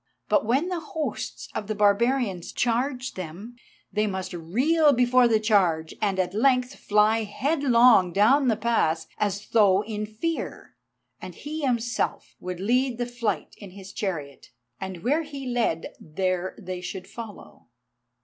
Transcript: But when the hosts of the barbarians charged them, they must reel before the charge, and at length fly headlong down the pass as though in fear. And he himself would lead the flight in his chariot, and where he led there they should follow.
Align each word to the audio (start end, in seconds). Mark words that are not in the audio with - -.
But 0.29 0.47
when 0.47 0.69
the 0.69 0.79
hosts 0.79 1.47
of 1.53 1.67
the 1.67 1.75
barbarians 1.75 2.51
charged 2.51 3.15
them, 3.15 3.55
they 3.93 4.07
must 4.07 4.33
reel 4.33 4.93
before 4.93 5.27
the 5.27 5.39
charge, 5.39 5.93
and 6.01 6.17
at 6.17 6.33
length 6.33 6.73
fly 6.73 7.21
headlong 7.21 8.11
down 8.11 8.47
the 8.47 8.57
pass 8.57 9.05
as 9.19 9.49
though 9.49 9.83
in 9.83 10.07
fear. 10.07 10.75
And 11.21 11.35
he 11.35 11.61
himself 11.61 12.35
would 12.39 12.59
lead 12.59 12.97
the 12.97 13.05
flight 13.05 13.53
in 13.59 13.69
his 13.69 13.93
chariot, 13.93 14.49
and 14.79 15.03
where 15.03 15.21
he 15.21 15.45
led 15.45 15.93
there 15.99 16.55
they 16.57 16.81
should 16.81 17.05
follow. 17.07 17.67